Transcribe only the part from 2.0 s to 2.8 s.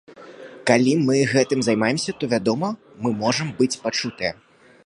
то вядома